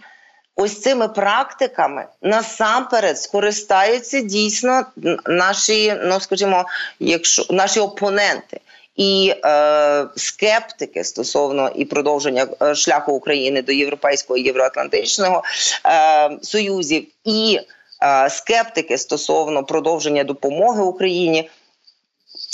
ось 0.55 0.81
цими 0.81 1.07
практиками 1.07 2.05
насамперед 2.21 3.21
скористаються 3.21 4.21
дійсно 4.21 4.85
наші, 5.25 5.95
ну 6.03 6.19
скажімо, 6.19 6.65
якщо 6.99 7.45
наші 7.49 7.79
опоненти. 7.79 8.59
І 8.95 9.33
е, 9.45 10.05
скептики 10.15 11.03
стосовно 11.03 11.71
і 11.75 11.85
продовження 11.85 12.47
е, 12.61 12.75
шляху 12.75 13.11
України 13.13 13.61
до 13.61 13.71
європейського 13.71 14.37
євроатлантичного 14.37 15.43
е, 15.85 16.37
союзів, 16.41 17.07
і 17.23 17.59
е, 18.03 18.29
скептики 18.29 18.97
стосовно 18.97 19.63
продовження 19.63 20.23
допомоги 20.23 20.81
Україні 20.81 21.49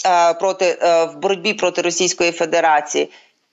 е, 0.05 0.33
проти 0.33 0.77
е, 0.81 1.05
в 1.05 1.15
боротьбі 1.15 1.53
проти 1.53 1.81
Російської 1.81 2.31
Федерації. 2.31 3.09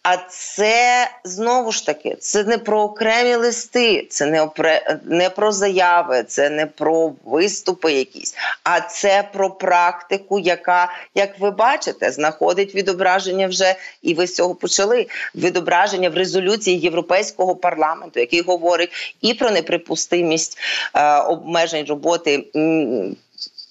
А 0.09 0.17
це 0.29 1.11
знову 1.25 1.73
ж 1.73 1.87
таки 1.87 2.17
це 2.21 2.45
не 2.45 2.59
про 2.59 2.81
окремі 2.81 3.35
листи, 3.35 4.07
це 4.11 4.27
не 4.27 4.43
опре, 4.43 5.01
не 5.05 5.31
про 5.31 5.53
заяви, 5.53 6.23
це 6.23 6.51
не 6.51 6.67
про 6.67 7.13
виступи 7.25 7.93
якісь, 7.93 8.35
а 8.65 8.81
це 8.81 9.29
про 9.33 9.51
практику, 9.51 10.39
яка, 10.39 10.93
як 11.15 11.39
ви 11.39 11.51
бачите, 11.51 12.13
знаходить 12.13 12.75
відображення 12.75 13.47
вже 13.47 13.75
і 14.03 14.15
ви 14.15 14.27
з 14.27 14.35
цього 14.35 14.55
почали. 14.55 15.07
Відображення 15.35 16.11
в 16.11 16.15
резолюції 16.15 16.79
Європейського 16.79 17.57
парламенту, 17.57 18.21
який 18.21 18.43
говорить 18.43 19.17
і 19.21 19.35
про 19.35 19.51
неприпустимість 19.51 20.59
е, 20.95 21.19
обмежень 21.19 21.87
роботи 21.89 22.45
м, 22.57 23.17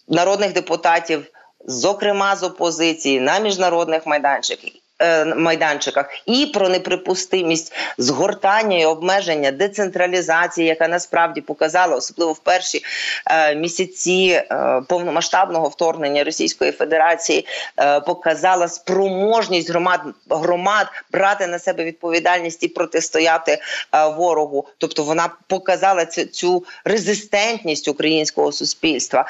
народних 0.08 0.54
депутатів, 0.54 1.26
зокрема 1.66 2.36
з 2.36 2.44
опозиції 2.44 3.20
на 3.20 3.40
міжнародних 3.40 4.06
майданчиках. 4.06 4.72
Е, 5.00 5.26
майданчиках 5.26 6.10
і 6.26 6.46
про 6.46 6.70
неприпустимість 6.70 7.74
згортання 7.98 8.78
і 8.78 8.86
обмеження 8.86 9.52
децентралізації, 9.52 10.68
яка 10.68 10.88
насправді 10.88 11.42
показала, 11.42 11.96
особливо 11.96 12.34
в 12.34 12.40
перші 12.40 12.84
е, 13.32 13.56
місяці 13.56 14.44
е, 14.52 14.82
повномасштабного 14.90 15.68
вторгнення 15.68 16.24
Російської 16.24 16.72
Федерації, 16.72 17.48
показала 18.06 18.68
спроможність 18.68 19.70
громад 19.70 20.02
громад 20.30 20.88
брати 21.12 21.48
на 21.48 21.60
себе 21.60 21.84
відповідальність 21.84 22.64
і 22.64 22.68
протистояти 22.68 23.60
ворогу. 24.18 24.68
Тобто 24.78 25.04
вона 25.04 25.30
показала 25.48 26.06
цю, 26.06 26.26
цю 26.26 26.66
резистентність 26.84 27.88
українського 27.88 28.52
суспільства. 28.52 29.26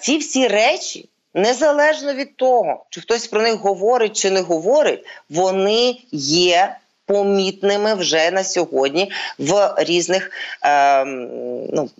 Ці 0.00 0.18
всі 0.18 0.48
речі 0.48 1.08
незалежно 1.38 2.14
від 2.14 2.36
того, 2.36 2.84
чи 2.90 3.00
хтось 3.00 3.26
про 3.26 3.42
них 3.42 3.54
говорить 3.54 4.16
чи 4.16 4.30
не 4.30 4.40
говорить, 4.40 5.06
вони 5.30 5.96
є. 6.12 6.76
Помітними 7.08 7.94
вже 7.94 8.30
на 8.30 8.44
сьогодні 8.44 9.12
в 9.38 9.74
різних 9.78 10.30
е, 10.64 11.04
ну, 11.72 11.90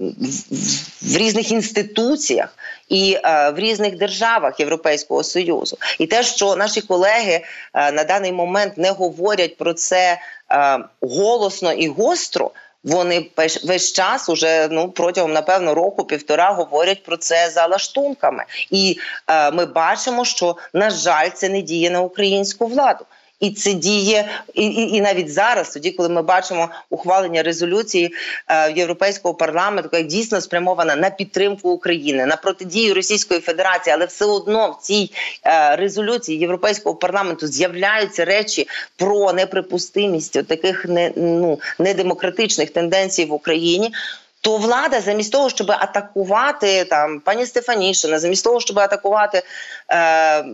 в 1.03 1.17
різних 1.17 1.53
інституціях 1.53 2.55
і 2.89 3.19
е, 3.25 3.51
в 3.51 3.59
різних 3.59 3.99
державах 3.99 4.61
Європейського 4.61 5.25
союзу, 5.25 5.79
і 5.99 6.07
те, 6.07 6.23
що 6.23 6.57
наші 6.57 6.81
колеги 6.81 7.45
е, 7.75 7.93
на 7.93 8.05
даний 8.05 8.33
момент 8.33 8.79
не 8.79 8.91
говорять 8.91 9.57
про 9.57 9.75
це 9.75 10.19
е, 10.51 10.79
голосно 11.01 11.73
і 11.73 11.89
гостро. 11.89 12.51
Вони 12.85 13.31
весь 13.65 13.93
час 13.93 14.29
уже 14.29 14.69
ну 14.71 14.91
протягом 14.91 15.33
напевно 15.33 15.75
року-півтора 15.75 16.53
говорять 16.53 17.03
про 17.03 17.17
це 17.17 17.51
за 17.51 17.67
лаштунками, 17.67 18.45
і 18.71 18.99
е, 19.27 19.51
ми 19.51 19.67
бачимо, 19.67 20.25
що 20.25 20.57
на 20.73 20.91
жаль, 20.91 21.31
це 21.31 21.49
не 21.49 21.61
діє 21.61 21.91
на 21.91 22.01
українську 22.01 22.67
владу. 22.67 23.05
І 23.41 23.51
це 23.51 23.73
діє 23.73 24.29
і, 24.55 24.67
і 24.67 24.97
і, 24.97 25.01
навіть 25.01 25.33
зараз, 25.33 25.71
тоді, 25.71 25.91
коли 25.91 26.09
ми 26.09 26.23
бачимо 26.23 26.69
ухвалення 26.91 27.43
резолюції 27.43 28.15
е, 28.49 28.73
європейського 28.73 29.35
парламенту, 29.35 29.91
яка 29.93 30.09
дійсно 30.09 30.41
спрямована 30.41 30.97
на 30.97 31.11
підтримку 31.11 31.71
України, 31.71 32.27
на 32.27 32.37
протидію 32.37 32.95
Російської 32.95 33.41
Федерації, 33.41 33.95
але 33.95 34.07
все 34.07 34.25
одно 34.25 34.71
в 34.71 34.83
цій 34.83 35.11
е, 35.45 35.77
резолюції 35.77 36.39
європейського 36.39 36.95
парламенту 36.95 37.47
з'являються 37.47 38.25
речі 38.25 38.69
про 38.97 39.33
неприпустимість 39.33 40.47
таких 40.47 40.85
не 40.85 41.13
ну 41.17 41.61
недемократичних 41.79 42.71
тенденцій 42.71 43.25
в 43.25 43.33
Україні. 43.33 43.93
То 44.41 44.57
влада, 44.57 45.01
замість 45.01 45.33
того, 45.33 45.51
щоб 45.51 45.71
атакувати 45.71 46.85
там 46.85 47.21
пані 47.21 47.47
Стефанішина, 47.47 48.19
замість 48.19 48.45
того, 48.45 48.61
щоб 48.61 48.79
атакувати 48.79 49.43
е, 49.91 50.45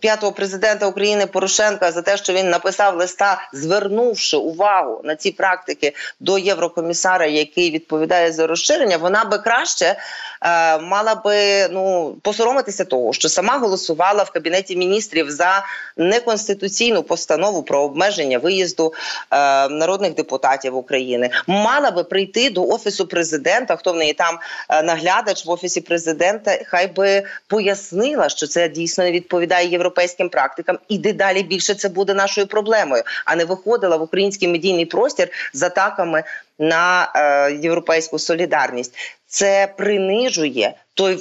п'ятого 0.00 0.32
президента 0.32 0.86
України 0.86 1.26
Порошенка 1.26 1.92
за 1.92 2.02
те, 2.02 2.16
що 2.16 2.32
він 2.32 2.50
написав 2.50 2.96
листа, 2.96 3.48
звернувши 3.52 4.36
увагу 4.36 5.00
на 5.04 5.16
ці 5.16 5.30
практики 5.30 5.94
до 6.20 6.38
єврокомісара, 6.38 7.26
який 7.26 7.70
відповідає 7.70 8.32
за 8.32 8.46
розширення, 8.46 8.96
вона 8.96 9.24
би 9.24 9.38
краще 9.38 9.96
е, 10.42 10.78
мала 10.78 11.14
би 11.14 11.68
ну 11.68 12.16
посоромитися 12.22 12.84
того, 12.84 13.12
що 13.12 13.28
сама 13.28 13.58
голосувала 13.58 14.22
в 14.22 14.30
кабінеті 14.30 14.76
міністрів 14.76 15.30
за 15.30 15.64
неконституційну 15.96 17.02
постанову 17.02 17.62
про 17.62 17.82
обмеження 17.82 18.38
виїзду 18.38 18.92
е, 19.30 19.68
народних 19.68 20.14
депутатів 20.14 20.76
України. 20.76 21.30
Мала 21.46 21.90
би 21.90 22.04
прийти 22.04 22.50
до 22.50 22.64
офісу 22.64 23.06
президента. 23.06 23.76
Хто 23.76 23.92
в 23.92 23.96
неї 23.96 24.12
там 24.12 24.38
е, 24.68 24.82
наглядач 24.82 25.46
в 25.46 25.50
офісі 25.50 25.80
президента? 25.80 26.58
Хай 26.66 26.86
би 26.86 27.22
пояснила, 27.46 28.28
що 28.28 28.46
це 28.46 28.68
дійсно 28.68 29.04
не 29.04 29.12
відповідає 29.12 29.77
європейським 29.78 30.28
практикам, 30.28 30.78
і 30.88 30.98
дедалі 30.98 31.42
більше 31.42 31.74
це 31.74 31.88
буде 31.88 32.14
нашою 32.14 32.46
проблемою, 32.46 33.02
а 33.24 33.36
не 33.36 33.44
виходила 33.44 33.96
в 33.96 34.02
український 34.02 34.48
медійний 34.48 34.86
простір 34.86 35.28
з 35.52 35.62
атаками 35.62 36.22
на 36.58 37.12
е, 37.14 37.52
європейську 37.62 38.18
солідарність. 38.18 38.94
Це 39.26 39.74
принижує 39.76 40.74
той 40.94 41.18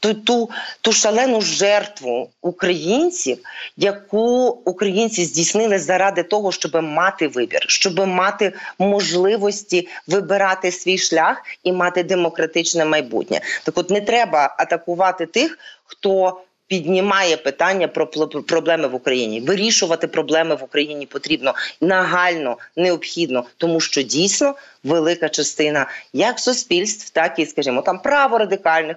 ту, 0.00 0.14
ту, 0.14 0.50
ту 0.80 0.92
шалену 0.92 1.40
жертву 1.40 2.30
українців, 2.42 3.38
яку 3.76 4.48
українці 4.48 5.24
здійснили 5.24 5.78
заради 5.78 6.22
того, 6.22 6.52
щоб 6.52 6.82
мати 6.82 7.28
вибір, 7.28 7.64
щоб 7.68 8.06
мати 8.06 8.52
можливості 8.78 9.88
вибирати 10.06 10.72
свій 10.72 10.98
шлях 10.98 11.42
і 11.62 11.72
мати 11.72 12.02
демократичне 12.02 12.84
майбутнє. 12.84 13.40
Так, 13.64 13.78
от 13.78 13.90
не 13.90 14.00
треба 14.00 14.54
атакувати 14.58 15.26
тих, 15.26 15.58
хто 15.84 16.40
піднімає 16.68 17.36
питання 17.36 17.88
про 17.88 18.06
проблеми 18.46 18.88
в 18.88 18.94
Україні. 18.94 19.40
Вирішувати 19.40 20.06
проблеми 20.06 20.54
в 20.54 20.64
Україні 20.64 21.06
потрібно 21.06 21.54
нагально, 21.80 22.56
необхідно, 22.76 23.44
тому 23.56 23.80
що 23.80 24.02
дійсно 24.02 24.54
велика 24.84 25.28
частина 25.28 25.86
як 26.12 26.38
суспільств, 26.38 27.10
так 27.10 27.38
і 27.38 27.46
скажімо, 27.46 27.82
там 27.82 27.98
праворадикальних, 27.98 28.96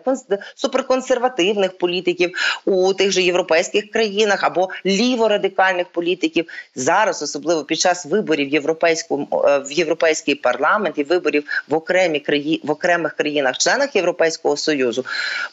суперконсервативних 0.55 1.77
політиків 1.77 2.31
у 2.65 2.93
тих 2.93 3.11
же 3.11 3.21
європейських 3.21 3.91
країнах 3.91 4.43
або 4.43 4.69
ліворадикальних 4.85 5.87
політиків 5.87 6.45
зараз, 6.75 7.23
особливо 7.23 7.63
під 7.63 7.79
час 7.79 8.05
виборів 8.05 8.49
європейського 8.49 9.27
е, 9.45 9.59
в 9.59 9.71
європейський 9.71 10.35
парламент 10.35 10.97
і 10.97 11.03
виборів 11.03 11.43
в 11.67 11.73
окремі 11.73 12.19
краї 12.19 12.61
в 12.63 12.71
окремих 12.71 13.13
країнах-членах 13.13 13.95
Європейського 13.95 14.57
союзу, 14.57 15.05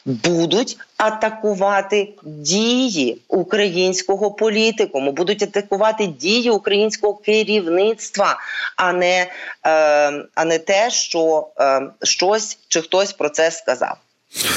будуть 0.05 0.77
атакувати 0.97 2.06
дії 2.23 3.21
українського 3.27 4.31
політикуму, 4.31 5.11
будуть 5.11 5.43
атакувати 5.43 6.07
дії 6.07 6.49
українського 6.49 7.13
керівництва, 7.13 8.39
а 8.75 8.93
не 8.93 9.21
е, 9.21 9.27
а 10.35 10.45
не 10.45 10.59
те, 10.59 10.89
що 10.89 11.47
е, 11.59 11.81
щось 12.03 12.57
чи 12.67 12.81
хтось 12.81 13.13
про 13.13 13.29
це 13.29 13.51
сказав. 13.51 13.97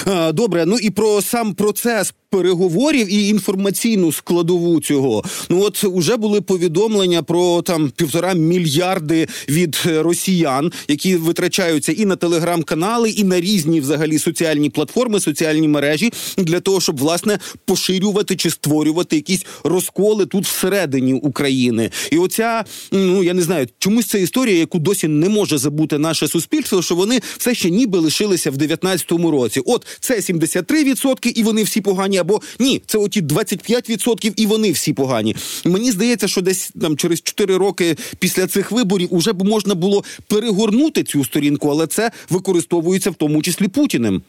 А, 0.04 0.32
Добре, 0.32 0.66
ну 0.66 0.78
і 0.78 0.90
про 0.90 1.22
сам 1.22 1.54
процес 1.54 2.14
переговорів 2.30 3.12
і 3.12 3.28
інформаційну 3.28 4.12
складову 4.12 4.80
цього. 4.80 5.24
Ну 5.48 5.62
от 5.62 5.84
уже 5.84 6.16
були 6.16 6.40
повідомлення 6.40 7.22
про 7.22 7.62
там 7.62 7.92
півтора 7.96 8.34
мільярди 8.34 9.28
від 9.48 9.82
е, 9.86 10.02
росіян, 10.02 10.72
які 10.88 11.16
витрачаються 11.16 11.92
і 11.92 12.04
на 12.04 12.16
телеграм-канали, 12.16 13.10
і 13.10 13.24
на 13.24 13.40
різні 13.40 13.80
взагалі 13.80 14.18
соціальні 14.18 14.70
платформи, 14.70 15.20
соціальні 15.20 15.68
мережі 15.68 16.12
для 16.36 16.60
того, 16.60 16.80
щоб 16.80 16.98
власне 16.98 17.38
поширювати 17.64 18.36
чи 18.36 18.50
створювати 18.50 19.16
якісь 19.16 19.46
розколи 19.64 20.26
тут 20.26 20.44
всередині 20.44 21.14
України. 21.14 21.90
І 22.10 22.18
оця 22.18 22.64
ну 22.92 23.22
я 23.22 23.34
не 23.34 23.42
знаю, 23.42 23.66
чомусь 23.78 24.06
це 24.06 24.22
історія, 24.22 24.58
яку 24.58 24.78
досі 24.78 25.08
не 25.08 25.28
може 25.28 25.58
забути 25.58 25.98
наше 25.98 26.28
суспільство, 26.28 26.82
що 26.82 26.94
вони 26.94 27.20
все 27.38 27.54
ще 27.54 27.70
ніби 27.70 27.98
лишилися 27.98 28.50
в 28.50 28.54
19-му 28.54 29.30
році. 29.30 29.60
От 29.66 29.86
це 30.00 30.16
73% 30.16 31.32
і 31.34 31.42
вони 31.42 31.62
всі 31.62 31.80
погані. 31.80 32.18
Або 32.18 32.40
ні, 32.58 32.82
це 32.86 32.98
оті 32.98 33.22
25% 33.22 34.32
і 34.36 34.46
вони 34.46 34.72
всі 34.72 34.92
погані. 34.92 35.36
Мені 35.64 35.92
здається, 35.92 36.28
що 36.28 36.40
десь 36.40 36.72
там 36.80 36.96
через 36.96 37.22
4 37.22 37.56
роки 37.56 37.96
після 38.18 38.46
цих 38.46 38.72
виборів 38.72 39.14
уже 39.14 39.32
б 39.32 39.44
можна 39.44 39.74
було 39.74 40.04
перегорнути 40.26 41.02
цю 41.02 41.24
сторінку, 41.24 41.68
але 41.68 41.86
це 41.86 42.10
використовується 42.30 43.10
в 43.10 43.14
тому 43.14 43.42
числі 43.42 43.68
Путіним. 43.68 44.22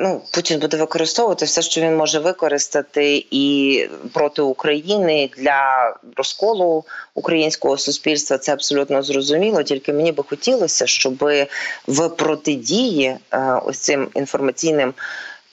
Ну, 0.00 0.22
Путін 0.30 0.58
буде 0.58 0.76
використовувати 0.76 1.44
все, 1.44 1.62
що 1.62 1.80
він 1.80 1.96
може 1.96 2.18
використати 2.18 3.24
і 3.30 3.88
проти 4.12 4.42
України 4.42 5.30
для 5.38 5.94
розколу 6.16 6.84
українського 7.14 7.78
суспільства. 7.78 8.38
Це 8.38 8.52
абсолютно 8.52 9.02
зрозуміло. 9.02 9.62
Тільки 9.62 9.92
мені 9.92 10.12
би 10.12 10.24
хотілося, 10.28 10.86
щоб 10.86 11.24
в 11.86 12.08
протидії 12.08 13.16
е, 13.30 13.60
ось 13.64 13.78
цим 13.78 14.08
інформаційним 14.14 14.94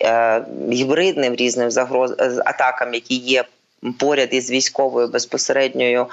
е, 0.02 0.46
гібридним 0.72 1.36
різним 1.36 1.72
загроз 1.72 2.12
е, 2.20 2.42
атакам, 2.46 2.94
які 2.94 3.16
є. 3.16 3.44
Поряд 4.00 4.30
із 4.32 4.52
військовою 4.52 5.08
безпосередньою 5.08 6.08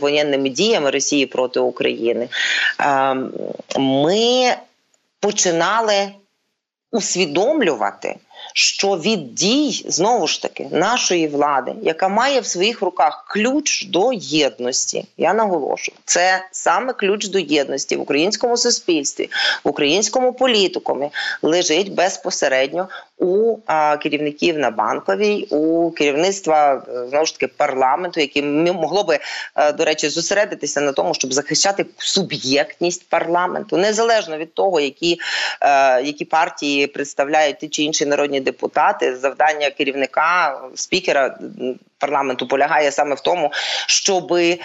воєнними 0.00 0.48
діями 0.48 0.90
Росії 0.90 1.26
проти 1.26 1.60
України, 1.60 2.28
ми 3.78 4.54
починали 5.20 6.10
усвідомлювати, 6.92 8.16
що 8.54 8.96
від 8.96 9.34
дій 9.34 9.84
знову 9.88 10.26
ж 10.26 10.42
таки 10.42 10.68
нашої 10.70 11.28
влади, 11.28 11.74
яка 11.82 12.08
має 12.08 12.40
в 12.40 12.46
своїх 12.46 12.82
руках 12.82 13.26
ключ 13.28 13.86
до 13.86 14.12
єдності, 14.12 15.04
я 15.16 15.34
наголошую, 15.34 15.98
це 16.04 16.44
саме 16.52 16.92
ключ 16.92 17.28
до 17.28 17.38
єдності 17.38 17.96
в 17.96 18.00
українському 18.00 18.56
суспільстві, 18.56 19.30
в 19.64 19.68
українському 19.68 20.32
політикумі 20.32 21.10
лежить 21.42 21.92
безпосередньо 21.94 22.88
у 23.18 23.56
керівників 24.02 24.58
на 24.58 24.70
банковій, 24.70 25.46
у 25.50 25.90
керівництва 25.90 26.82
знову 27.08 27.26
ж 27.26 27.32
таки 27.32 27.46
парламенту, 27.56 28.20
яке 28.20 28.42
могло 28.42 29.04
би 29.04 29.18
до 29.76 29.84
речі 29.84 30.08
зосередитися 30.08 30.80
на 30.80 30.92
тому, 30.92 31.14
щоб 31.14 31.32
захищати 31.32 31.86
суб'єктність 31.96 33.08
парламенту, 33.08 33.76
незалежно 33.76 34.38
від 34.38 34.54
того, 34.54 34.80
які, 34.80 35.20
які 36.04 36.24
партії 36.24 36.86
представляють 36.86 37.58
ті 37.58 37.68
чи 37.68 37.82
інші 37.82 38.06
народні 38.06 38.40
депутати. 38.40 39.16
Завдання 39.16 39.70
керівника 39.70 40.60
спікера 40.74 41.38
парламенту 41.98 42.48
полягає 42.48 42.92
саме 42.92 43.14
в 43.14 43.20
тому, 43.20 43.52
щоб 43.86 44.32
е, 44.32 44.58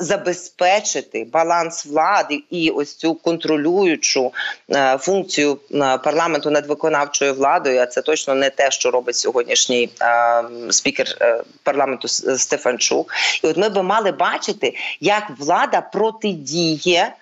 забезпечити 0.00 1.26
баланс 1.32 1.86
влади 1.86 2.42
і 2.50 2.70
ось 2.70 2.96
цю 2.96 3.14
контролюючу 3.14 4.32
е, 4.70 4.98
функцію 4.98 5.58
е, 5.74 5.98
парламенту 5.98 6.50
над 6.50 6.66
виконавчою 6.66 7.34
владою. 7.34 7.80
А 7.80 7.86
це 7.86 8.02
точно 8.02 8.34
не 8.34 8.50
те, 8.50 8.70
що 8.70 8.90
робить 8.90 9.16
сьогоднішній 9.16 9.90
е, 10.02 10.42
спікер 10.70 11.06
е, 11.20 11.42
парламенту 11.62 12.08
Стефанчук. 12.08 13.12
І 13.42 13.46
от 13.46 13.56
ми 13.56 13.68
би 13.68 13.82
мали 13.82 14.12
бачити, 14.12 14.74
як 15.00 15.30
влада 15.38 15.80
протидіє 15.80 17.12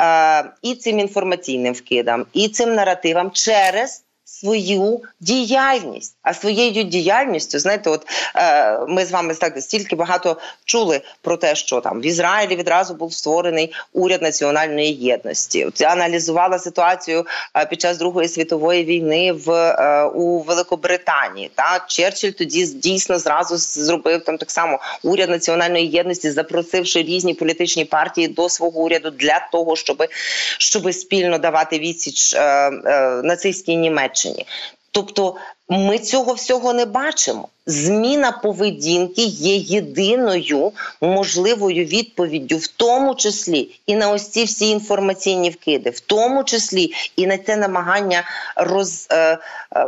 е, 0.00 0.44
і 0.62 0.74
цим 0.74 0.98
інформаційним 0.98 1.74
вкидам, 1.74 2.26
і 2.32 2.48
цим 2.48 2.74
наративам 2.74 3.30
через 3.30 4.04
свою 4.28 5.00
діяльність. 5.20 6.16
А 6.22 6.34
своєю 6.34 6.84
діяльністю, 6.84 7.58
знаєте, 7.58 7.90
от 7.90 8.06
е, 8.36 8.78
ми 8.88 9.04
з 9.04 9.10
вами 9.10 9.34
так 9.34 9.60
стільки 9.62 9.96
багато 9.96 10.36
чули 10.64 11.00
про 11.22 11.36
те, 11.36 11.54
що 11.54 11.80
там 11.80 12.00
в 12.00 12.06
Ізраїлі 12.06 12.56
відразу 12.56 12.94
був 12.94 13.12
створений 13.12 13.72
уряд 13.92 14.22
національної 14.22 14.94
єдності. 14.94 15.64
От 15.64 15.80
я 15.80 15.88
аналізувала 15.88 16.58
ситуацію 16.58 17.26
е, 17.56 17.66
під 17.66 17.80
час 17.80 17.98
Другої 17.98 18.28
світової 18.28 18.84
війни 18.84 19.32
в 19.32 19.50
е, 19.50 20.04
у 20.04 20.40
Великобританії. 20.40 21.50
Так 21.54 21.84
Черчилль 21.86 22.30
тоді 22.30 22.66
дійсно 22.66 23.18
зразу 23.18 23.56
зробив 23.56 24.24
там 24.24 24.38
так 24.38 24.50
само 24.50 24.78
уряд 25.02 25.30
національної 25.30 25.86
єдності, 25.86 26.30
запросивши 26.30 27.02
різні 27.02 27.34
політичні 27.34 27.84
партії 27.84 28.28
до 28.28 28.48
свого 28.48 28.80
уряду 28.80 29.10
для 29.10 29.48
того, 29.52 29.76
щоб 29.76 30.04
щоб 30.58 30.94
спільно 30.94 31.38
давати 31.38 31.78
відсіч 31.78 32.34
е, 32.34 32.40
е, 32.40 32.70
нацистській 33.24 33.76
Німеччині. 33.76 34.17
Тобто 34.92 35.36
ми 35.68 35.98
цього 35.98 36.32
всього 36.32 36.72
не 36.72 36.84
бачимо. 36.84 37.48
Зміна 37.68 38.32
поведінки 38.32 39.22
є 39.22 39.56
єдиною 39.56 40.72
можливою 41.00 41.84
відповіддю, 41.84 42.56
в 42.56 42.66
тому 42.66 43.14
числі 43.14 43.68
і 43.86 43.96
на 43.96 44.10
ось 44.10 44.28
ці 44.28 44.44
всі 44.44 44.68
інформаційні 44.68 45.50
вкиди, 45.50 45.90
в 45.90 46.00
тому 46.00 46.44
числі 46.44 46.92
і 47.16 47.26
на 47.26 47.38
це 47.38 47.56
намагання 47.56 48.22
роз 48.56 49.06
е, 49.10 49.16
е, 49.16 49.38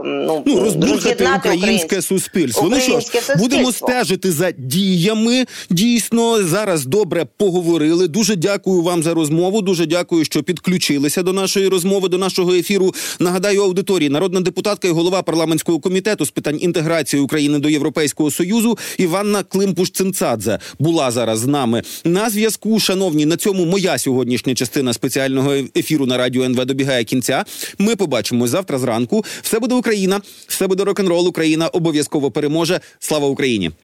ну, 0.04 0.42
ну 0.46 0.60
розбурхати 0.60 1.28
українське 1.36 2.02
суспільство. 2.02 2.66
Українське 2.66 2.92
ну 2.94 3.00
що 3.00 3.00
ж, 3.00 3.06
суспільство. 3.06 3.34
будемо 3.36 3.72
стежити 3.72 4.32
за 4.32 4.50
діями. 4.50 5.46
Дійсно, 5.70 6.42
зараз 6.42 6.86
добре 6.86 7.26
поговорили. 7.36 8.08
Дуже 8.08 8.36
дякую 8.36 8.82
вам 8.82 9.02
за 9.02 9.14
розмову. 9.14 9.62
Дуже 9.62 9.86
дякую, 9.86 10.24
що 10.24 10.42
підключилися 10.42 11.22
до 11.22 11.32
нашої 11.32 11.68
розмови, 11.68 12.08
до 12.08 12.18
нашого 12.18 12.52
ефіру. 12.52 12.94
Нагадаю, 13.18 13.62
аудиторії 13.62 14.10
народна 14.10 14.40
депутатка 14.40 14.88
і 14.88 14.90
голова 14.90 15.22
парламентського 15.70 15.80
комітету 15.80 16.24
з 16.24 16.30
питань 16.30 16.58
інтеграції 16.60 17.22
України 17.22 17.58
до 17.58 17.68
Європейського 17.68 18.30
союзу 18.30 18.78
Іванна 18.98 19.42
Климпуш-Цинцадзе 19.42 20.58
була 20.78 21.10
зараз 21.10 21.38
з 21.38 21.46
нами 21.46 21.82
на 22.04 22.30
зв'язку. 22.30 22.80
Шановні, 22.80 23.26
на 23.26 23.36
цьому 23.36 23.64
моя 23.64 23.98
сьогоднішня 23.98 24.54
частина 24.54 24.92
спеціального 24.92 25.54
ефіру 25.76 26.06
на 26.06 26.16
радіо 26.16 26.44
НВ 26.44 26.64
добігає 26.64 27.04
кінця. 27.04 27.44
Ми 27.78 27.96
побачимось 27.96 28.50
завтра 28.50 28.78
зранку. 28.78 29.24
Все 29.42 29.58
буде 29.58 29.74
Україна, 29.74 30.20
все 30.46 30.66
буде 30.66 30.84
рок 30.84 31.00
н 31.00 31.08
рол 31.08 31.28
Україна 31.28 31.68
обов'язково 31.68 32.30
переможе. 32.30 32.80
Слава 32.98 33.26
Україні. 33.26 33.70